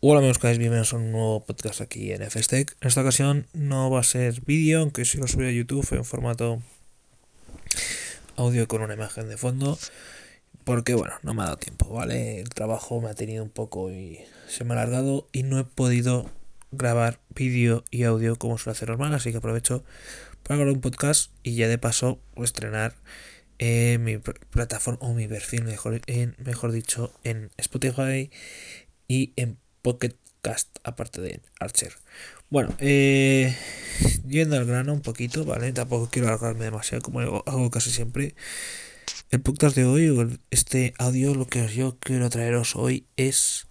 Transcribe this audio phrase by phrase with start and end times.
[0.00, 2.76] Hola amigos, que bienvenidos a un nuevo podcast aquí en FSTech.
[2.82, 6.04] En esta ocasión no va a ser vídeo, aunque sí lo subí a YouTube en
[6.04, 6.60] formato
[8.36, 9.78] audio con una imagen de fondo.
[10.64, 12.40] Porque bueno, no me ha dado tiempo, ¿vale?
[12.40, 15.64] El trabajo me ha tenido un poco y se me ha alargado y no he
[15.64, 16.30] podido
[16.72, 19.82] grabar vídeo y audio como suele hacer normal, así que aprovecho
[20.42, 22.94] para grabar un podcast y ya de paso estrenar
[23.58, 28.30] eh, mi plataforma o mi perfil, mejor, en, mejor dicho, en Spotify
[29.08, 31.92] y en Pocket Cast, aparte de Archer.
[32.50, 33.56] Bueno, eh,
[34.26, 35.72] yendo al grano un poquito, ¿vale?
[35.72, 38.34] Tampoco quiero alargarme demasiado como hago, casi siempre.
[39.30, 43.68] El podcast de hoy, o este audio, lo que yo quiero traeros hoy es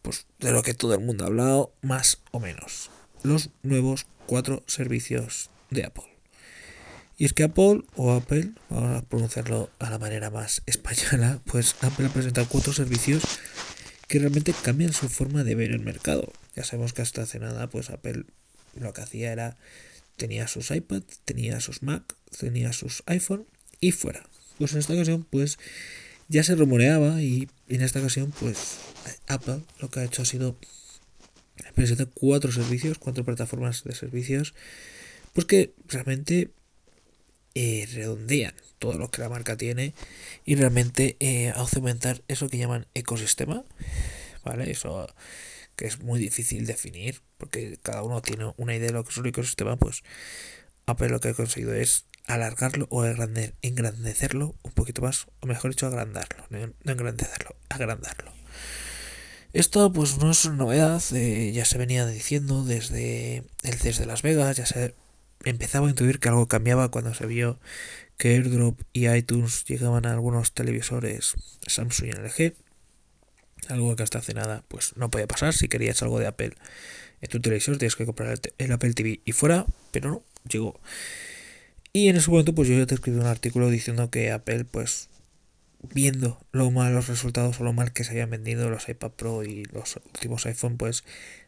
[0.00, 2.90] pues de lo que todo el mundo ha hablado, más o menos.
[3.24, 6.04] Los nuevos cuatro servicios de Apple.
[7.18, 11.74] Y es que Apple o Apple, vamos a pronunciarlo a la manera más española, pues
[11.80, 13.24] Apple ha presentado cuatro servicios
[14.08, 16.32] que realmente cambian su forma de ver el mercado.
[16.54, 18.24] Ya sabemos que hasta hace nada, pues Apple
[18.74, 19.56] lo que hacía era
[20.16, 23.46] tenía sus iPad, tenía sus Mac, tenía sus iPhone
[23.80, 24.28] y fuera.
[24.58, 25.58] Pues en esta ocasión, pues
[26.28, 28.78] ya se rumoreaba y en esta ocasión, pues
[29.26, 30.56] Apple lo que ha hecho ha sido
[31.74, 34.54] presentar cuatro servicios, cuatro plataformas de servicios,
[35.32, 36.50] pues que realmente
[37.54, 39.94] eh, redondean todo lo que la marca tiene
[40.44, 43.64] y realmente eh, aumentar eso que llaman ecosistema,
[44.44, 44.70] ¿vale?
[44.70, 45.06] Eso
[45.76, 49.16] que es muy difícil definir porque cada uno tiene una idea de lo que es
[49.18, 50.02] un ecosistema, pues
[50.86, 55.86] Apple lo que ha conseguido es alargarlo o engrandecerlo un poquito más, o mejor dicho,
[55.86, 58.32] agrandarlo, no engrandecerlo, agrandarlo.
[59.52, 64.06] Esto pues no es una novedad, eh, ya se venía diciendo desde el CES de
[64.06, 64.94] Las Vegas, ya se
[65.44, 67.58] empezaba a intuir que algo cambiaba cuando se vio
[68.16, 71.34] que AirDrop y iTunes llegaban a algunos televisores
[71.66, 72.54] Samsung y LG.
[73.68, 75.52] Algo que hasta hace nada pues no podía pasar.
[75.52, 76.54] Si querías algo de Apple
[77.20, 80.80] en tu televisor tienes que comprar el, Apple TV y fuera, pero no, llegó.
[81.92, 85.08] Y en ese momento pues yo te escribí un artículo diciendo que Apple pues
[85.94, 89.44] viendo lo mal los resultados o lo mal que se habían vendido los iPad Pro
[89.44, 91.04] y los últimos iPhone pues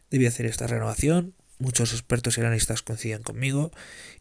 [0.09, 3.71] debía hacer esta renovación muchos expertos y analistas coinciden conmigo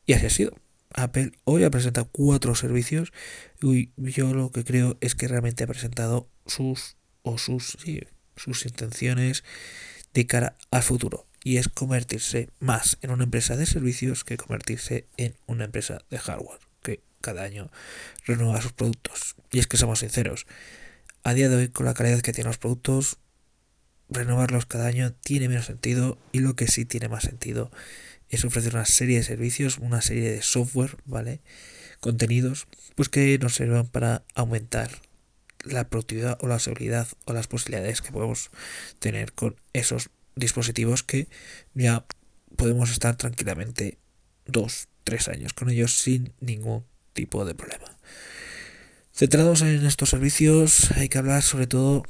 [0.04, 0.67] y así ha sido.
[0.94, 3.12] Apple hoy ha presentado cuatro servicios
[3.62, 7.76] y yo lo que creo es que realmente ha presentado sus o sus
[8.36, 9.44] sus intenciones
[10.14, 15.06] de cara al futuro y es convertirse más en una empresa de servicios que convertirse
[15.16, 17.70] en una empresa de hardware que cada año
[18.26, 19.36] renueva sus productos.
[19.50, 20.46] Y es que somos sinceros,
[21.24, 23.18] a día de hoy con la calidad que tienen los productos
[24.08, 27.70] renovarlos cada año tiene menos sentido y lo que sí tiene más sentido
[28.30, 31.40] es ofrecer una serie de servicios, una serie de software, ¿vale?
[32.00, 34.90] Contenidos, pues que nos sirvan para aumentar
[35.64, 38.50] la productividad o la seguridad o las posibilidades que podemos
[38.98, 41.28] tener con esos dispositivos que
[41.74, 42.04] ya
[42.56, 43.98] podemos estar tranquilamente
[44.46, 47.96] dos, tres años con ellos sin ningún tipo de problema.
[49.12, 52.04] Centrados en estos servicios, hay que hablar sobre todo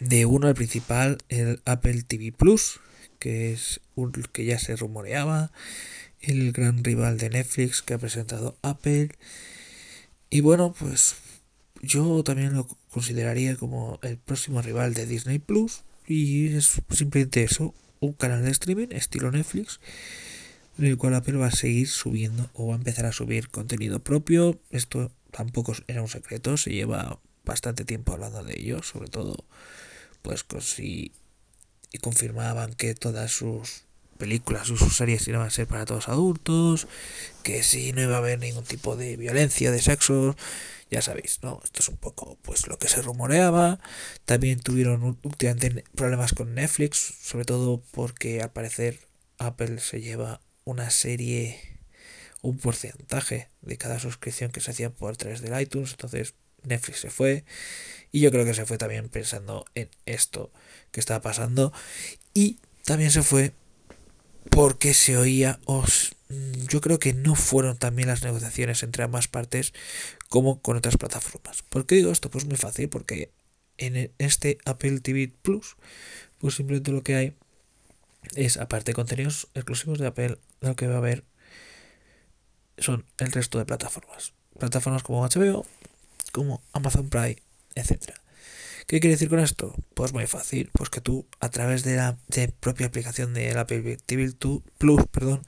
[0.00, 2.80] de uno, el principal, el Apple TV Plus,
[3.20, 5.52] que es un que ya se rumoreaba,
[6.20, 9.10] el gran rival de Netflix que ha presentado Apple.
[10.30, 11.14] Y bueno, pues
[11.82, 15.84] yo también lo consideraría como el próximo rival de Disney Plus.
[16.06, 19.78] Y es simplemente eso, un canal de streaming estilo Netflix,
[20.78, 24.00] en el cual Apple va a seguir subiendo o va a empezar a subir contenido
[24.00, 24.60] propio.
[24.70, 29.44] Esto tampoco era un secreto, se lleva bastante tiempo hablando de ello, sobre todo
[30.22, 31.12] pues si
[31.92, 33.84] y confirmaban que todas sus
[34.20, 36.86] películas sus series iban a ser para todos adultos,
[37.42, 40.36] que si no iba a haber ningún tipo de violencia, de sexo,
[40.90, 41.60] ya sabéis, ¿no?
[41.64, 43.80] Esto es un poco pues lo que se rumoreaba.
[44.26, 49.00] También tuvieron últimamente problemas con Netflix, sobre todo porque al parecer
[49.38, 51.80] Apple se lleva una serie,
[52.42, 56.34] un porcentaje de cada suscripción que se hacía por través del iTunes, entonces
[56.64, 57.44] Netflix se fue
[58.12, 60.50] y yo creo que se fue también pensando en esto
[60.90, 61.72] que estaba pasando
[62.34, 63.52] y también se fue
[64.50, 66.16] porque se oía os
[66.68, 69.72] yo creo que no fueron también las negociaciones entre ambas partes
[70.28, 71.62] como con otras plataformas.
[71.62, 72.30] ¿Por qué digo esto?
[72.30, 73.32] Pues muy fácil, porque
[73.78, 75.76] en este Apple TV Plus,
[76.38, 77.36] pues simplemente lo que hay
[78.36, 81.24] es, aparte de contenidos exclusivos de Apple, lo que va a haber
[82.78, 84.32] son el resto de plataformas.
[84.58, 85.66] Plataformas como HBO,
[86.32, 87.42] como Amazon Prime,
[87.74, 88.12] etc.
[88.86, 89.74] ¿Qué quiere decir con esto?
[89.94, 92.18] Pues muy fácil, pues que tú a través de la
[92.58, 94.32] propia aplicación de Apple TV
[94.78, 95.42] Plus, perdón,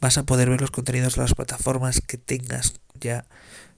[0.00, 3.26] vas a poder ver los contenidos de las plataformas que tengas ya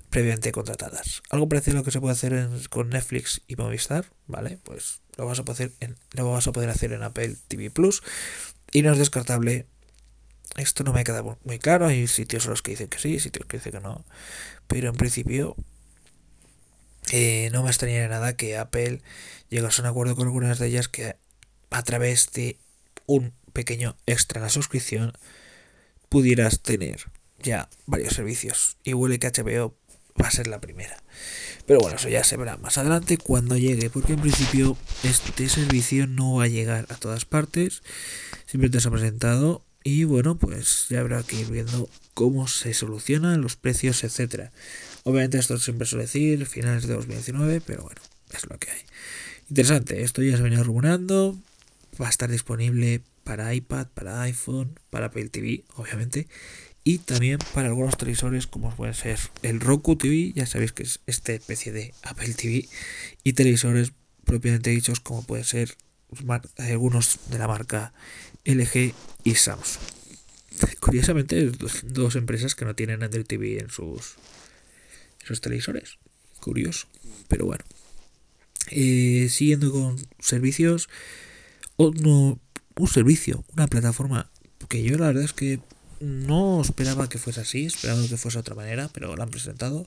[0.09, 1.23] previamente contratadas.
[1.31, 4.59] Algo parecido a lo que se puede hacer con Netflix y Movistar, ¿vale?
[4.65, 8.03] Pues lo vas a poder en, lo vas a poder hacer en Apple TV Plus
[8.73, 9.67] y no es descartable
[10.57, 13.47] esto no me queda muy claro hay sitios en los que dicen que sí sitios
[13.47, 14.05] que dicen que no
[14.67, 15.57] pero en principio
[17.53, 19.03] no me extrañaría nada que Apple
[19.51, 21.17] llegase a un acuerdo con algunas de ellas que
[21.71, 22.59] a través de
[23.07, 25.13] un pequeño extra en la suscripción
[26.09, 27.07] pudieras tener
[27.39, 29.77] ya varios servicios y huele que HBO
[30.21, 31.03] va a ser la primera.
[31.67, 36.07] Pero bueno, eso ya se verá más adelante cuando llegue, porque en principio este servicio
[36.07, 37.83] no va a llegar a todas partes,
[38.47, 43.41] simplemente se ha presentado y bueno, pues ya habrá que ir viendo cómo se solucionan
[43.41, 44.53] los precios, etcétera.
[45.05, 48.01] Obviamente esto siempre suele decir finales de 2019, pero bueno,
[48.33, 48.81] es lo que hay.
[49.49, 51.39] Interesante, esto ya se venía rumoreando,
[52.01, 56.27] va a estar disponible para iPad, para iPhone, para Apple TV, obviamente,
[56.85, 61.01] y también para algunos televisores como puede ser el Roku TV, ya sabéis que es
[61.07, 62.69] esta especie de Apple TV,
[63.23, 63.93] y televisores
[64.25, 65.77] propiamente dichos como puede ser
[66.59, 67.93] algunos de la marca
[68.45, 68.95] LG
[69.25, 69.83] y Samsung.
[70.81, 71.51] Curiosamente,
[71.85, 74.17] dos empresas que no tienen Android TV en sus,
[75.23, 75.99] esos televisores.
[76.41, 76.87] Curioso,
[77.29, 77.65] pero bueno.
[78.71, 80.89] Eh, siguiendo con servicios,
[81.77, 82.41] un
[82.87, 84.31] servicio, una plataforma
[84.69, 85.61] que yo la verdad es que
[86.01, 89.87] no esperaba que fuese así, esperaba que fuese de otra manera, pero lo han presentado,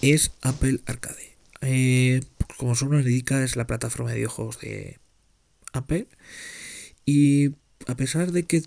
[0.00, 1.34] es Apple Arcade.
[1.60, 2.20] Eh,
[2.56, 4.98] como su nombre indica, es la plataforma de videojuegos de
[5.72, 6.06] Apple.
[7.06, 7.50] Y
[7.86, 8.62] a pesar de que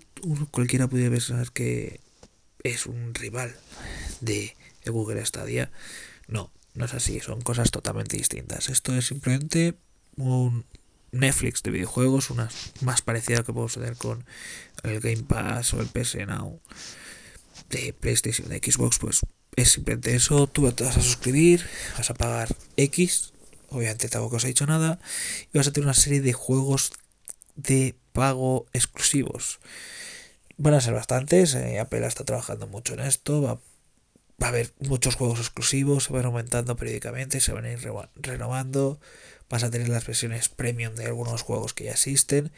[0.50, 2.00] cualquiera puede pensar que
[2.64, 3.54] es un rival
[4.20, 4.54] de
[4.90, 5.70] Google Stadia,
[6.26, 8.68] no, no es así, son cosas totalmente distintas.
[8.68, 9.74] Esto es simplemente
[10.16, 10.64] un
[11.12, 12.48] Netflix de videojuegos, una
[12.82, 14.24] más parecida que podemos tener con
[14.82, 16.60] el Game Pass o el PS Now
[17.70, 19.20] de PlayStation, de Xbox, pues
[19.56, 23.32] es simplemente eso, tú te vas a suscribir, vas a pagar X,
[23.70, 24.98] obviamente tampoco os he dicho nada,
[25.52, 26.92] y vas a tener una serie de juegos
[27.56, 29.58] de pago exclusivos.
[30.56, 33.60] Van a ser bastantes, eh, Apple está trabajando mucho en esto, va,
[34.42, 37.80] va, a haber muchos juegos exclusivos, se van aumentando periódicamente, se van a ir
[38.16, 39.00] renovando,
[39.48, 42.52] vas a tener las versiones premium de algunos juegos que ya existen.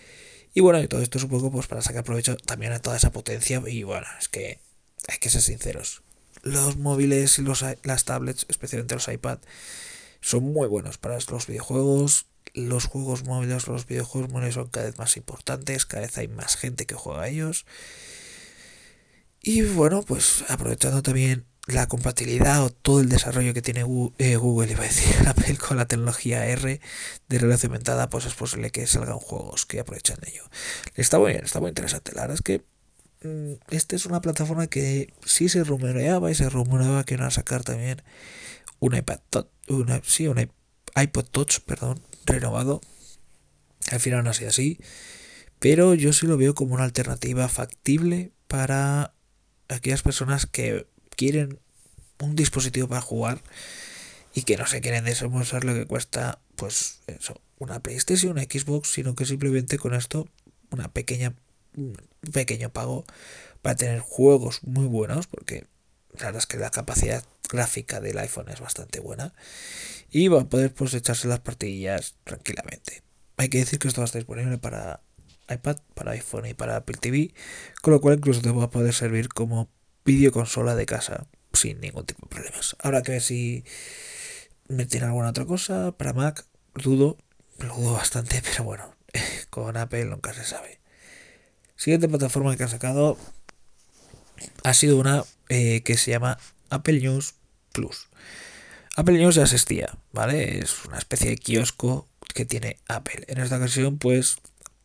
[0.53, 2.97] Y bueno, y todo esto es un poco pues para sacar provecho también a toda
[2.97, 3.62] esa potencia.
[3.67, 4.61] Y bueno, es que
[5.09, 6.03] hay que ser sinceros.
[6.43, 9.38] Los móviles y los, las tablets, especialmente los iPad,
[10.21, 12.27] son muy buenos para los videojuegos.
[12.53, 16.56] Los juegos móviles, los videojuegos móviles son cada vez más importantes, cada vez hay más
[16.56, 17.65] gente que juega a ellos.
[19.41, 23.84] Y bueno, pues aprovechando también la compatibilidad o todo el desarrollo que tiene
[24.18, 26.80] eh, Google, iba a decir, Apple con la tecnología R
[27.28, 30.44] de realidad aumentada, pues es posible que salgan juegos que aprovechan ello.
[30.94, 32.12] Está muy bien, está muy interesante.
[32.14, 32.64] La verdad es que
[33.22, 37.30] mm, esta es una plataforma que sí se rumoreaba y se rumoreaba que iban a
[37.30, 38.02] sacar también
[38.78, 39.20] un iPad
[39.68, 40.50] una, sí, un
[40.96, 42.80] iPod Touch, perdón, renovado.
[43.90, 44.78] Al final no ha sido así,
[45.58, 49.14] pero yo sí lo veo como una alternativa factible para
[49.68, 50.86] aquellas personas que
[51.16, 51.58] quieren
[52.20, 53.42] un dispositivo para jugar
[54.34, 58.92] y que no se quieren desembolsar lo que cuesta, pues eso, una PlayStation, una Xbox,
[58.92, 60.28] sino que simplemente con esto,
[60.70, 61.34] una pequeña,
[61.76, 61.96] un
[62.32, 63.04] pequeño pago
[63.62, 65.66] para tener juegos muy buenos, porque
[66.18, 69.34] la verdad es que la capacidad gráfica del iPhone es bastante buena
[70.10, 73.02] y va a poder pues echarse las partidillas tranquilamente.
[73.36, 75.02] Hay que decir que esto va a estar disponible para
[75.48, 77.34] iPad, para iPhone y para Apple TV,
[77.82, 79.69] con lo cual incluso te va a poder servir como
[80.04, 82.76] videoconsola de casa sin ningún tipo de problemas.
[82.78, 83.64] Habrá que ver si
[84.69, 86.44] meten alguna otra cosa para Mac.
[86.74, 87.19] Dudo,
[87.58, 88.94] lo dudo bastante, pero bueno,
[89.50, 90.80] con Apple nunca se sabe.
[91.76, 93.16] Siguiente plataforma que ha sacado
[94.64, 96.38] ha sido una eh, que se llama
[96.69, 97.34] Apple News
[97.72, 98.08] Plus.
[98.96, 100.58] Apple News ya existía, ¿vale?
[100.58, 103.24] Es una especie de kiosco que tiene Apple.
[103.28, 104.36] En esta ocasión, pues,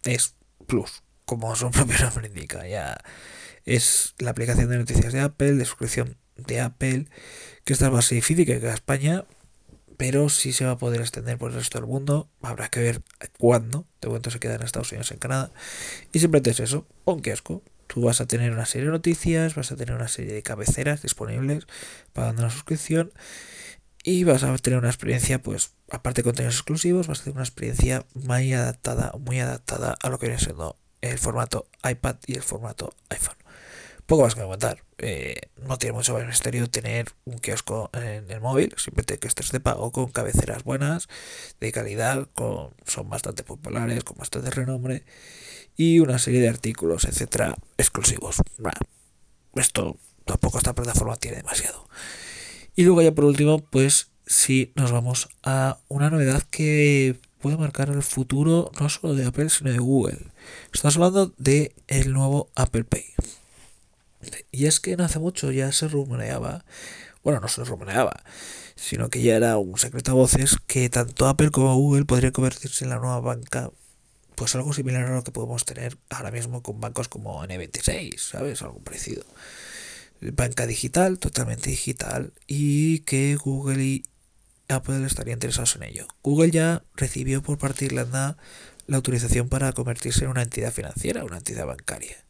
[0.04, 0.36] es
[0.68, 2.68] Plus, como su propio nombre indica.
[2.68, 2.98] Ya
[3.66, 7.08] es la aplicación de noticias de Apple, de suscripción de Apple,
[7.64, 9.26] que está más difícil que España,
[9.98, 12.30] pero sí se va a poder extender por el resto del mundo.
[12.42, 13.02] Habrá que ver
[13.40, 13.88] cuándo.
[14.02, 15.52] De momento se queda en Estados Unidos, en Canadá.
[16.12, 17.64] Y simplemente es eso, un kiosco.
[17.88, 21.02] Tú vas a tener una serie de noticias, vas a tener una serie de cabeceras
[21.02, 21.66] disponibles
[22.14, 23.14] pagando una suscripción
[24.04, 27.44] y vas a tener una experiencia, pues, aparte de contenidos exclusivos, vas a tener una
[27.44, 32.44] experiencia muy adaptada, muy adaptada a lo que viene siendo el formato iPad y el
[32.44, 33.45] formato iPhone.
[34.06, 34.84] Poco más que comentar.
[35.00, 39.60] Eh, no tiene mucho misterio tener un kiosco en el móvil, simplemente que estés de
[39.60, 41.08] pago con cabeceras buenas,
[41.60, 45.04] de calidad, con, son bastante populares, con bastante renombre
[45.76, 48.38] y una serie de artículos, etcétera, exclusivos.
[49.56, 51.88] esto tampoco esta plataforma tiene demasiado.
[52.76, 57.90] Y luego ya por último, pues sí nos vamos a una novedad que puede marcar
[57.90, 60.32] el futuro no solo de Apple, sino de Google.
[60.74, 63.06] Estamos hablando de el nuevo Apple Pay.
[64.52, 66.66] Y es que no hace mucho ya se rumoreaba,
[67.24, 68.24] bueno, no se rumoreaba,
[68.76, 72.84] sino que ya era un secreto a voces que tanto Apple como Google podrían convertirse
[72.84, 73.72] en la nueva banca,
[74.36, 78.62] pues algo similar a lo que podemos tener ahora mismo con bancos como N26, ¿sabes?
[78.62, 79.24] Algo parecido.
[80.22, 84.04] Banca digital, totalmente digital, y que Google y
[84.68, 86.08] Apple estaría interesados en ello.
[86.24, 88.38] Google ya recibió por parte de Irlanda
[88.88, 92.25] la autorización para convertirse en una entidad financiera, una entidad bancaria.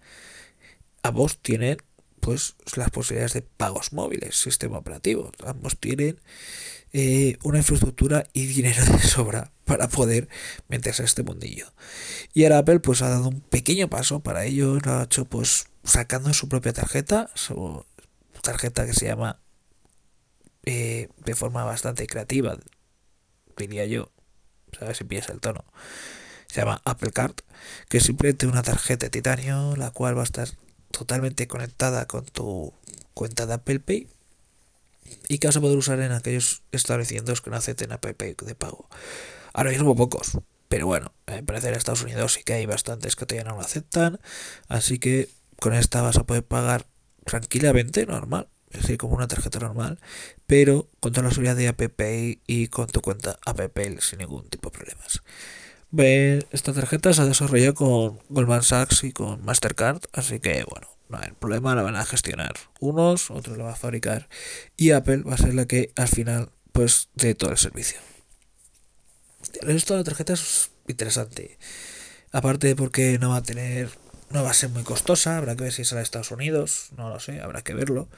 [1.06, 1.78] Ambos tienen
[2.20, 5.32] pues las posibilidades de pagos móviles, sistema operativo.
[5.46, 6.20] Ambos tienen
[6.94, 10.28] eh, una infraestructura y dinero de sobra para poder
[10.68, 11.72] meterse a este mundillo.
[12.34, 15.68] Y ahora Apple pues ha dado un pequeño paso para ello, lo ha hecho pues
[15.84, 17.86] sacando su propia tarjeta, su
[18.42, 19.40] tarjeta que se llama
[20.66, 22.58] eh, de forma bastante creativa,
[23.58, 24.12] diría yo,
[24.80, 25.66] sabes si piensa el tono.
[26.48, 27.36] Se llama Apple Card,
[27.90, 30.48] que es simplemente una tarjeta de titanio, la cual va a estar
[30.98, 32.74] totalmente conectada con tu
[33.14, 34.08] cuenta de Apple Pay
[35.28, 38.56] y que vas a poder usar en aquellos establecimientos que no acepten Apple Pay de
[38.56, 38.88] pago.
[39.54, 40.38] Ahora mismo pocos,
[40.70, 43.62] pero bueno, me parece en Estados Unidos sí que hay bastantes que todavía no lo
[43.62, 44.20] aceptan,
[44.68, 46.86] así que con esta vas a poder pagar
[47.26, 50.00] tranquilamente, normal, es decir, como una tarjeta normal,
[50.48, 54.20] pero con toda la seguridad de Apple Pay y con tu cuenta Apple Pay sin
[54.20, 55.22] ningún tipo de problemas.
[55.98, 61.20] Esta tarjeta se ha desarrollado con Goldman Sachs y con Mastercard, así que bueno, no
[61.20, 64.28] hay problema, la van a gestionar unos, otros la va a fabricar
[64.76, 68.00] y Apple va a ser la que al final pues dé todo el servicio.
[69.62, 71.58] El resto de la tarjeta es interesante,
[72.32, 73.90] aparte porque no va a tener,
[74.30, 77.10] no va a ser muy costosa, habrá que ver si sale a Estados Unidos, no
[77.10, 78.10] lo sé, habrá que verlo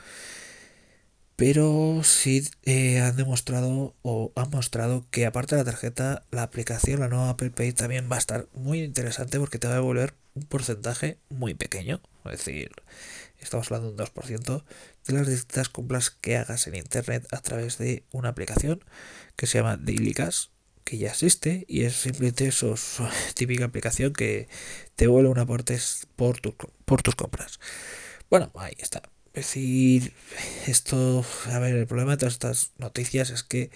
[1.38, 7.00] pero sí eh, han demostrado o han mostrado que aparte de la tarjeta, la aplicación,
[7.00, 10.16] la nueva Apple Pay también va a estar muy interesante porque te va a devolver
[10.34, 12.72] un porcentaje muy pequeño, es decir,
[13.40, 14.64] estamos hablando de un 2%
[15.06, 18.84] de las distintas compras que hagas en internet a través de una aplicación
[19.36, 20.16] que se llama Daily
[20.84, 22.74] que ya existe y es simplemente eso,
[23.36, 24.48] típica aplicación que
[24.96, 25.78] te devuelve un aporte
[26.16, 26.42] por,
[26.86, 27.60] por tus compras.
[28.30, 29.04] Bueno, ahí está
[29.38, 30.14] decir,
[30.68, 33.72] esto, a ver, el problema de todas estas noticias es que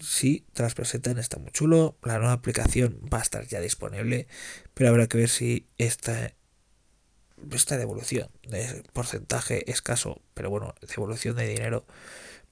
[0.00, 4.26] sí, te presentan, está muy chulo, la nueva aplicación va a estar ya disponible,
[4.74, 6.34] pero habrá que ver si esta,
[7.52, 11.86] esta devolución de porcentaje escaso, pero bueno, devolución de dinero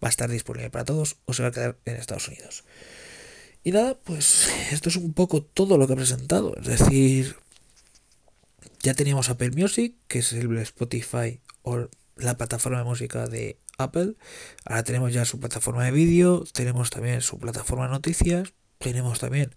[0.03, 2.65] va a estar disponible para todos o se va a quedar en Estados Unidos.
[3.65, 7.37] Y nada, pues esto es un poco todo lo que he presentado, es decir,
[8.83, 14.15] ya teníamos Apple Music, que es el Spotify o la plataforma de música de Apple.
[14.65, 19.55] Ahora tenemos ya su plataforma de vídeo, tenemos también su plataforma de noticias, tenemos también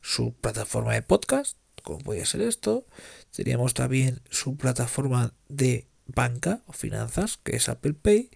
[0.00, 2.86] su plataforma de podcast, como puede ser esto.
[3.34, 8.30] Teníamos también su plataforma de banca o finanzas, que es Apple Pay,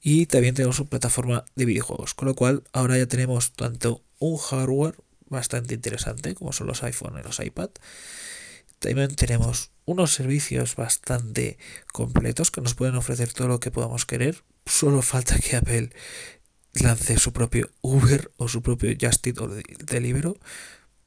[0.00, 4.36] y también tenemos su plataforma de videojuegos, con lo cual ahora ya tenemos tanto un
[4.36, 4.96] hardware
[5.26, 7.70] bastante interesante, como son los iPhone y los iPad,
[8.78, 11.58] también tenemos unos servicios bastante
[11.92, 14.44] completos que nos pueden ofrecer todo lo que podamos querer.
[14.66, 15.90] Solo falta que Apple
[16.74, 20.38] lance su propio Uber o su propio Just Eat o Deliveroo.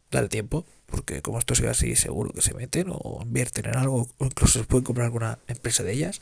[0.09, 4.09] Dale tiempo, porque como esto sigue así, seguro que se meten o invierten en algo,
[4.17, 6.21] o incluso se pueden comprar alguna empresa de ellas.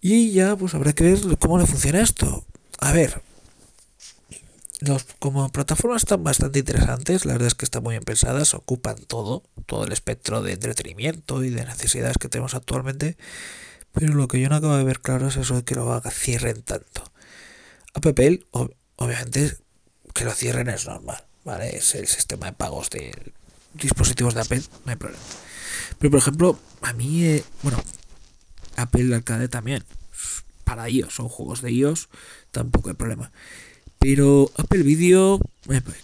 [0.00, 2.46] Y ya, pues habrá que ver cómo le funciona esto.
[2.78, 3.22] A ver,
[4.86, 8.96] los, como plataformas están bastante interesantes, la verdad es que están muy bien pensadas, ocupan
[9.06, 13.16] todo, todo el espectro de entretenimiento y de necesidades que tenemos actualmente,
[13.92, 16.62] pero lo que yo no acabo de ver claro es eso de que lo cierren
[16.62, 17.04] tanto.
[17.94, 18.46] Apple,
[18.96, 19.56] obviamente,
[20.14, 21.76] que lo cierren es normal, ¿vale?
[21.76, 23.32] Es el sistema de pagos de
[23.74, 25.24] dispositivos de Apple, no hay problema.
[25.98, 27.82] Pero, por ejemplo, a mí, eh, bueno,
[28.76, 29.84] Apple Arcade también,
[30.64, 32.08] para iOS, son juegos de iOS,
[32.50, 33.30] tampoco hay problema.
[34.02, 35.38] Pero Apple Video,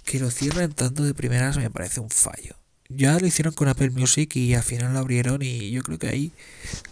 [0.05, 2.55] que lo cierren tanto de primeras me parece un fallo.
[2.89, 6.07] Ya lo hicieron con Apple Music y al final lo abrieron y yo creo que
[6.07, 6.33] ahí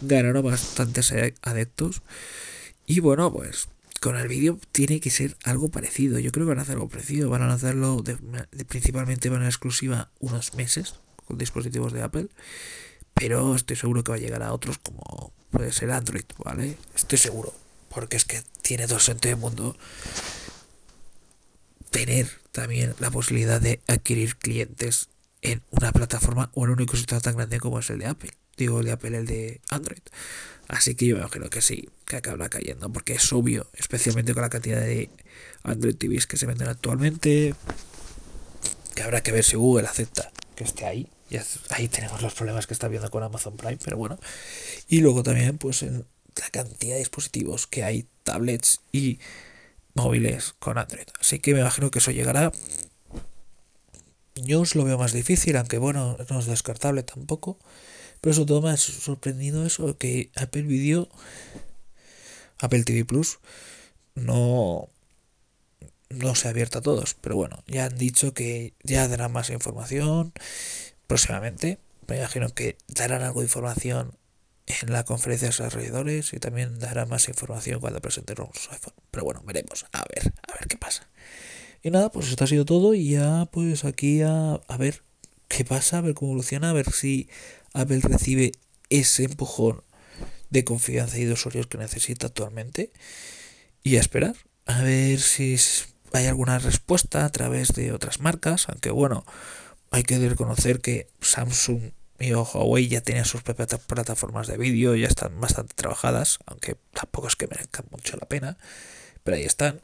[0.01, 2.01] ganaron bastantes adeptos.
[2.85, 3.69] Y bueno, pues
[4.01, 6.19] con el vídeo tiene que ser algo parecido.
[6.19, 7.29] Yo creo que van a hacer algo parecido.
[7.29, 8.17] Van a hacerlo de,
[8.65, 10.95] principalmente van a exclusiva unos meses
[11.25, 12.27] con dispositivos de Apple.
[13.13, 16.77] Pero estoy seguro que va a llegar a otros como puede ser Android, ¿vale?
[16.95, 17.53] Estoy seguro.
[17.87, 19.77] Porque es que tiene dos sentido del mundo
[21.89, 25.09] tener también la posibilidad de adquirir clientes
[25.41, 28.31] en una plataforma o en un ecosistema tan grande como es el de Apple.
[28.57, 30.01] Digo, el de Apple, el de Android.
[30.67, 34.49] Así que yo creo que sí, que acabará cayendo, porque es obvio, especialmente con la
[34.49, 35.09] cantidad de
[35.63, 37.53] Android TVs que se venden actualmente,
[38.95, 41.07] que habrá que ver si Google acepta que esté ahí.
[41.29, 41.37] Y
[41.69, 44.17] ahí tenemos los problemas que está viendo con Amazon Prime, pero bueno.
[44.87, 49.19] Y luego también, pues, en la cantidad de dispositivos que hay, tablets y
[49.97, 51.07] móviles con Android.
[51.19, 52.51] Así que me imagino que eso llegará.
[54.35, 57.57] News lo veo más difícil, aunque bueno, no es descartable tampoco.
[58.21, 61.09] Pero sobre todo me ha sorprendido eso, que Apple Video,
[62.59, 63.39] Apple TV Plus,
[64.15, 64.89] no,
[66.09, 67.15] no se ha abierto a todos.
[67.15, 70.33] Pero bueno, ya han dicho que ya darán más información
[71.07, 71.79] próximamente.
[72.07, 74.17] Me imagino que darán algo de información
[74.67, 79.06] en la conferencia de desarrolladores y también dará más información cuando presenten los iPhone.
[79.17, 79.87] Pero bueno, veremos.
[79.93, 81.09] A ver, a ver qué pasa.
[81.81, 85.01] Y nada, pues esto ha sido todo y ya pues aquí a, a ver
[85.47, 87.27] qué pasa, a ver cómo evoluciona, a ver si
[87.73, 88.51] Apple recibe
[88.91, 89.81] ese empujón
[90.51, 92.91] de confianza y de usuarios que necesita actualmente.
[93.81, 94.35] Y a esperar,
[94.67, 95.57] a ver si
[96.13, 99.25] hay alguna respuesta a través de otras marcas, aunque bueno,
[99.89, 105.07] hay que reconocer que Samsung y Huawei ya tienen sus propias plataformas de vídeo, ya
[105.07, 108.57] están bastante trabajadas, aunque tampoco es que merezcan mucho la pena,
[109.27, 109.81] pero ahí están.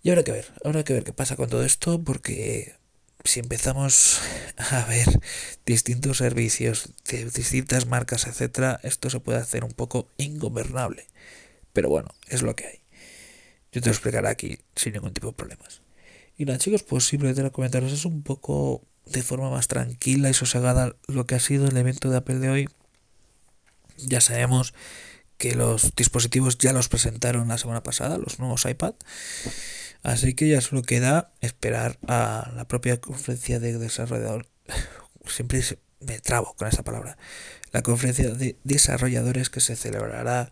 [0.00, 2.76] Y habrá que ver, habrá que ver qué pasa con todo esto, porque
[3.24, 4.20] si empezamos
[4.56, 5.08] a ver
[5.66, 11.08] distintos servicios de distintas marcas, etcétera, esto se puede hacer un poco ingobernable.
[11.72, 12.80] Pero bueno, es lo que hay.
[13.72, 15.82] Yo te lo explicaré aquí sin ningún tipo de problemas.
[16.36, 20.94] Y nada, chicos, pues simplemente comentaros es un poco de forma más tranquila y sosegada
[21.08, 22.68] lo que ha sido el evento de Apple de hoy.
[23.96, 24.74] Ya sabemos
[25.38, 28.94] que los dispositivos ya los presentaron la semana pasada, los nuevos iPad.
[30.02, 34.46] Así que ya solo queda esperar a la propia conferencia de desarrollador.
[35.26, 35.62] Siempre
[36.00, 37.16] me trabo con esa palabra.
[37.72, 40.50] La conferencia de desarrolladores que se celebrará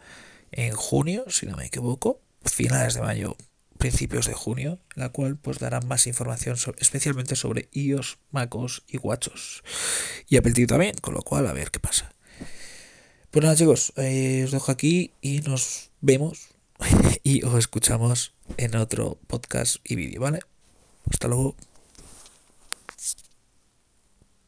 [0.52, 3.36] en junio, si no me equivoco, finales de mayo,
[3.78, 9.62] principios de junio, la cual pues dará más información especialmente sobre iOS, MacOS y WatchOS.
[10.28, 12.15] Y Apple TV también, con lo cual a ver qué pasa.
[13.36, 16.54] Pues nada chicos, eh, os dejo aquí y nos vemos
[17.22, 20.38] y os escuchamos en otro podcast y vídeo, ¿vale?
[21.10, 21.54] Hasta luego.